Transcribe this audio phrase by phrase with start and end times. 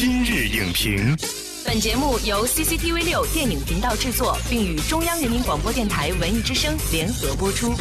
[0.00, 1.16] 今日影评，
[1.66, 7.72] 本节目由 CCTV 六电影频道制作，并与中央人民广播电台文艺之声联合播出。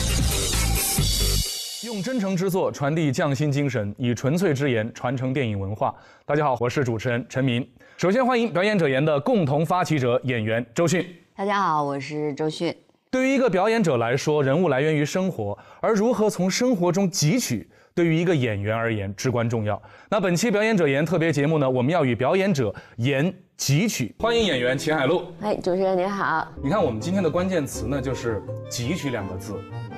[1.86, 5.94] 用真诚之作传递匠心精神，以纯粹之言传承电影文化。
[6.26, 7.64] 大家好，我是主持人陈明。
[7.98, 11.08] 首先欢迎表演者言的共同发起者演员周迅。
[11.36, 12.76] 大家好，我是周迅。
[13.12, 17.70] 对于一个表演者来说，人物来源于生活，而如何从生活中汲取？
[17.98, 19.82] 对于一个演员而言至关重要。
[20.12, 24.14] 那本期表演者言特别节目呢，我们要与表演者言汲取。
[24.20, 25.24] 欢迎演员秦海璐。
[25.42, 26.48] 哎，主持人您好。
[26.62, 29.56] 你看我们今天的关键词呢，就是“汲取”两个字。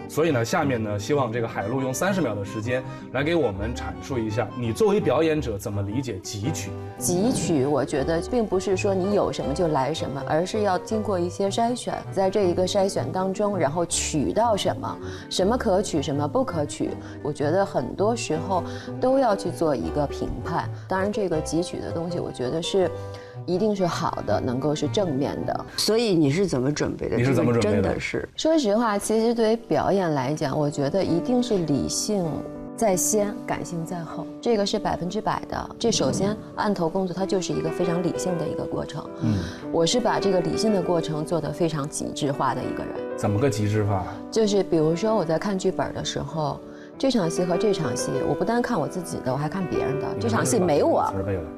[0.07, 6.71] 所以呢，下面呢，希望这个海璐用三十秒的时间来给我们阐述一下，你作为表演者怎么理解汲取？
[6.97, 14.97] 汲取，我觉得并不是说你有什么就来什么，而是要经过一些筛选，在这一个筛选当中，然后取到什么，
[15.29, 16.89] 什么可取，什么不可取。
[17.21, 18.63] 我觉得很多时候
[18.99, 20.67] 都要去做一个评判。
[20.87, 22.89] 当然，这个汲取的东西，我觉得是。
[23.49, 25.65] 一定是好的，能够是正面的。
[25.75, 27.17] 所以你是怎么准备的？
[27.17, 27.81] 你是怎么准备的？
[27.81, 32.23] 真的是，说实话，其实对于表演来讲，我觉得一定是理性
[32.77, 35.69] 在先，感性在后，这个是百分之百的。
[35.79, 39.03] 这首先案头工作，它就是一个非常理性的一个过程。
[39.21, 39.39] 嗯，
[39.71, 42.93] 我是把这个理性的过程做得非常极致化的一个人。
[43.17, 44.05] 怎么个极致化？
[44.29, 46.59] 就是比如说我在看剧本的时候。
[46.99, 50.07] 这场戏和这场戏，我不单看我自己的，我还看别人的。
[50.19, 51.09] 这场戏没我，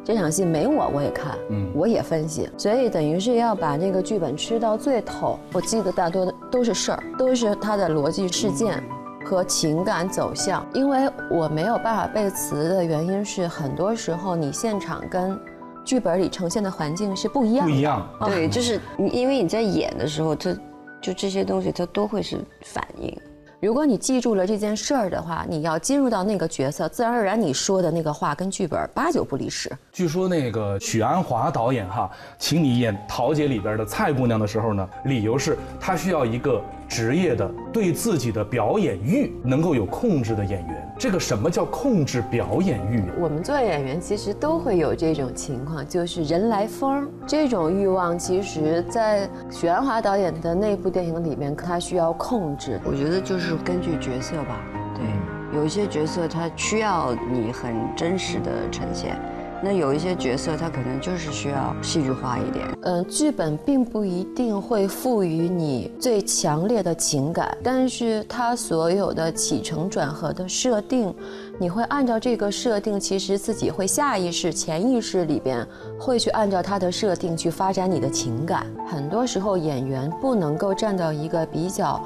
[0.03, 2.47] 这场戏没我，我也看，嗯，我也分析。
[2.59, 5.39] 所以等于是要把这个剧本吃到最透。
[5.51, 8.83] 我记得大多的都是事儿，都是它的逻辑事件
[9.25, 10.63] 和情感走向。
[10.75, 15.35] 因为我没有办法背词的原因是，很多时候你现场跟
[15.83, 17.65] 剧本里呈现的环境是不一样。
[17.65, 18.79] 不一样，对， 就是
[19.11, 20.55] 因为你在演的时候，它
[21.01, 23.11] 就这些东西它都会是反应。
[23.61, 29.71] 如果你记住了这件事儿的话，你要进入到那个角色，自然而然你说的那个话跟剧本八九不离十。
[29.91, 36.59] 据说那个许鞍华导演哈，请你演桃姐里边的蔡姑娘的时候呢，理由是她需要一个
[36.91, 40.93] 职业的对自己的表演欲能够有控制的演员。
[40.99, 43.01] 这个什么叫控制表演欲？
[43.17, 52.77] 我们做演员其实都会有这种情况，就是人来疯这种欲望，其实，在许鞍华导演的那部电影里面，他需要控制。
[52.83, 54.59] 我觉得就是根据角色吧，
[54.93, 59.17] 对，有一些角色他需要你很真实的呈现。
[59.63, 62.67] 那有一些角色，他可能就是需要戏剧化一点。
[62.81, 71.13] 嗯，剧本并不一定会赋予你最强烈的情感，但是它所有的起承转合的设定，
[71.59, 75.65] 你会按照这个设定，其实自己会下意识、潜意识里边
[75.99, 78.65] 会去按照它的设定去发展你的情感。
[78.87, 82.01] 很多时候，演员不能够站到一个比较。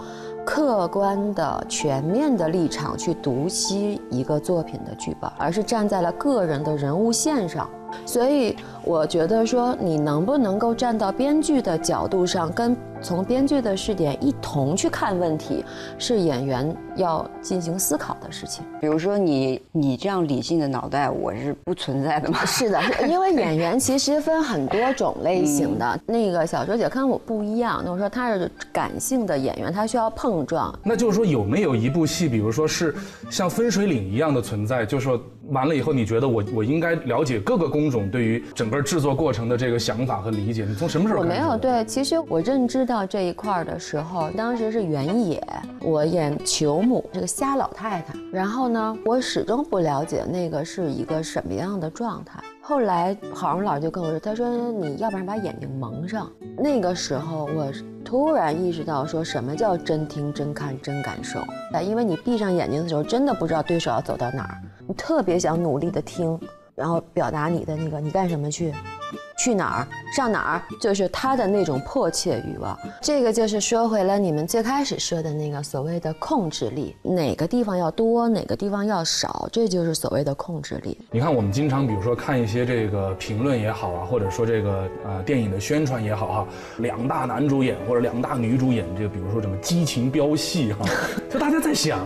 [0.45, 7.67] 客观的、全面的立场去读析一个作品的剧本，而是站在了个人的人物线上。
[8.05, 15.63] 所以我觉得说，你能不能够站到编剧的角度上，跟从编剧的视点一同去看问题，
[15.99, 18.65] 是演员要进行思考的事情。
[18.81, 22.43] 比如说你你这样理性的脑袋，我是不存在的吗？
[22.47, 25.99] 是的，因为演员其实分很多种类型的。
[26.07, 30.73] 那个小周姐跟我不一样，那我说她是感性的演员，她需要碰撞。
[30.83, 32.95] 那就是说有没有一部戏，比如说是
[33.29, 35.21] 像分水岭一样的存在，就是说。
[35.49, 40.65] 完了以后，你觉得我我应该了解各个工种对于整个制作过程的这个想法和理解？
[40.65, 41.21] 你从什么时候？
[41.21, 45.41] 我没有对，其实我认知到这一块的时候，当时是原野，
[45.81, 52.39] 我演裘母这个瞎老太太，然后呢，我始终不了解那个是一个什么样的状态。
[52.61, 56.31] 后来郝荣老师就跟我说，他说你要不然把眼睛蒙上。
[56.57, 57.71] 那个时候我
[58.05, 61.39] 突然意识到，说什么叫真听、真看、真感受？
[61.73, 64.61] 哎，因为你闭上眼睛的时候，真的不知道对手要走到哪儿。
[64.87, 66.39] 你特别想努力的听，
[66.75, 68.71] 然后表达你的那个，你干什么去？
[69.45, 72.75] 去哪儿上哪儿，就是他的那种迫切欲望。
[72.99, 80.97] 这个就是说回了你们最开始说的那个所谓的控制力，哪个地方要多，哪个地方要少，这就是所谓的控制力。
[81.11, 86.47] 你看，我们经常比如说看一些这个评论也好啊，或者说这个呃电影的宣传也好哈，
[86.77, 90.89] 两大男主演或者两大女主演，这个比如说什么激情飙戏哈，
[91.29, 91.99] 就大家在想，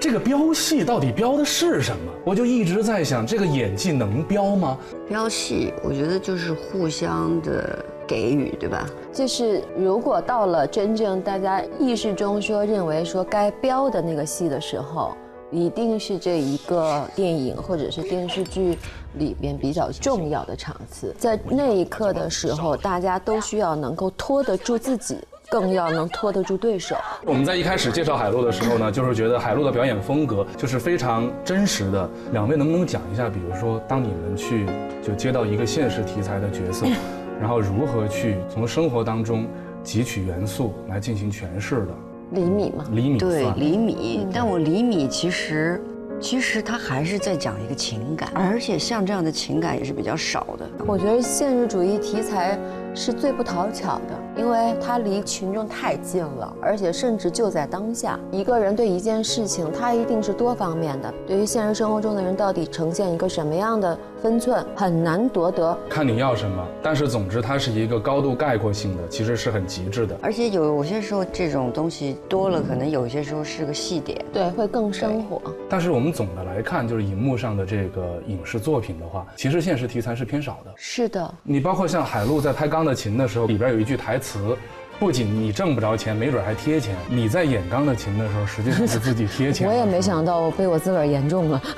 [0.00, 2.10] 这个飙戏到底飙的是什么？
[2.24, 4.78] 我就一直在想，这个演技能飙吗？
[5.06, 6.46] 飙戏，我觉得就是。
[6.72, 8.88] 互互相的给予，对吧？
[9.12, 15.12] 就是如果到了真正大家意识中说认为说该标的那个戏的时候，
[15.50, 18.78] 一定是这一个电影或者是电视剧
[19.14, 21.12] 里边比较重要的场次。
[21.18, 25.18] 在那一刻的时候，大家都需要能够拖得住自己。
[25.50, 26.96] 更要能拖得住对手。
[27.24, 32.08] 我们在一开始介绍海陆的时候呢，就是觉得海陆的表演风格就是非常真实的。
[32.32, 34.66] 两位能不能讲一下，比如说当你们去
[35.02, 36.86] 就接到一个现实题材的角色，
[37.40, 39.46] 然后如何去从生活当中
[39.84, 41.94] 汲取元素来进行诠释的？
[42.32, 45.82] 厘米嘛，厘米对厘米，但我厘米其实。
[46.18, 50.66] 其实他还是在讲一个情感，而且像这样的情感也是比较少的。
[50.86, 52.58] 我觉得现实主义题材
[52.96, 58.18] 是最不讨巧的，因为它离群众太近了，而且甚至就在当下。
[58.32, 61.12] 一个人对一件事情，他一定是多方面的。
[61.26, 65.76] 对于现实生活中的人，到底呈现一个什么样的分寸，很难夺得。
[65.90, 70.16] 看你要什么，但是总之它是一个高度概括性的，其实是很极致的。
[70.22, 74.24] 而且有有些时候这种东西多了，可能有些时候是个细点。
[74.32, 75.42] 对，会更生活。
[75.68, 80.72] 但是我们总的来看，就是荧幕上的这个影视作品的话，其实现实题材是偏少的。
[80.76, 84.56] 是的，你包括像海陆在拍《钢的琴》的时候，里边有一句台词，
[84.98, 86.96] 不仅你挣不着钱，没准还贴钱。
[87.08, 89.68] 你在演《钢的琴》的时候，实际上是自己贴钱。
[89.68, 91.62] 我也没想到我被我自个儿言中了。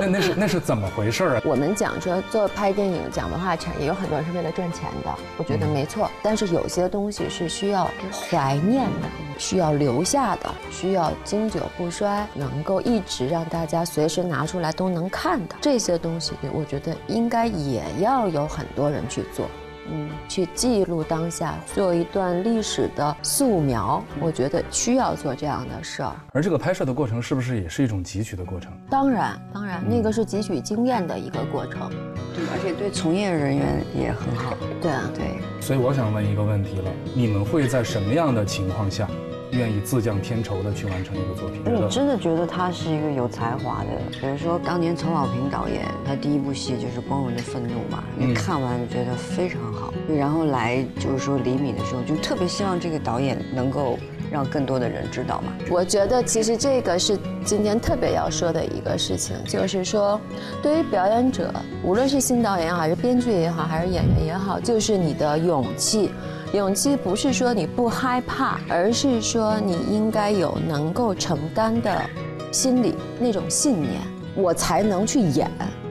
[0.00, 1.42] 那那是那是怎么回事啊？
[1.44, 6.10] 我们讲说做拍电影讲文化产业，有很多人是为了赚钱的，我觉得没错。
[6.22, 19.46] 但是有些东西是需要怀念的，需要留下的，需要经久不衰，能够一直让大家随时拿出来都能看的这些东西，我觉得应该也要有很多人去做。
[19.90, 26.12] 嗯，去记录当下，做一段历史的素描，我觉得需要做这样的事儿。
[26.32, 28.72] 而这个拍摄的过程是不是也是一种汲取的过程？
[28.90, 31.90] 当然，当然，那个是汲取经验的一个过程。
[32.34, 34.54] 对，而且对从业人员也很好。
[34.80, 35.24] 对啊，对。
[35.60, 39.08] 所以我想问一个问题了：你们会在什么样的情况下？
[39.52, 44.18] 愿意自降片酬的去完成一个作品，我真的觉得他是一个有才华的。
[44.20, 49.92] 比如说，当年陈宝平导演，他第一部戏就是《光荣的愤怒》嘛，你看完觉得非常好。
[50.08, 53.98] 然后来就是说李米的时候，就特别希望这个导演能够
[54.30, 55.52] 让更多的人知道嘛。
[55.70, 60.20] 我觉得其实这个是今天特别要说的一个事情，就是说，
[60.62, 61.52] 对于表演者，
[61.82, 66.10] 无论是新导演还是编剧也好，还是演员也好，就是你的勇气。
[66.54, 72.08] 勇气不是说你不害怕，而是说你应该有能够承担的
[72.50, 74.00] 心理那种信念，
[74.34, 75.50] 我才能去演。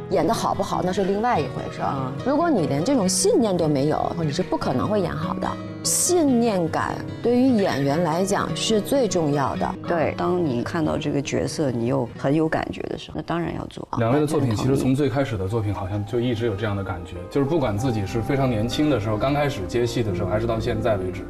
[0.10, 2.12] 演的好不好那是另外一回事儿。
[2.26, 5.48] 如果你连这种信念都没有，你是不可能会演好的。
[5.84, 9.76] 信念感对于演员来讲是最重要的。
[9.88, 13.88] 对，当你看到这个角色，你又很有感觉的时候，那当然要做。
[13.98, 21.22] 两位的作品其实从最开始的作品好像就一直有这样的感觉，就是不管自己是非常年轻的时候，刚开始接戏的时候，还是到现在为止，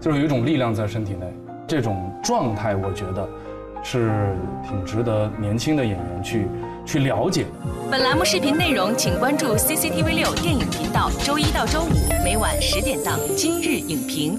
[0.00, 1.32] 就是有一种力量在身体内。
[1.68, 3.28] 这种状态，我觉得
[3.82, 4.34] 是
[4.66, 6.46] 挺值得年轻的演员去
[6.84, 7.48] 去了解的。
[7.90, 14.36] 本栏目视频内容，请关注 CCTV 六电影频道，周一到周五每晚十点档《今日影评》。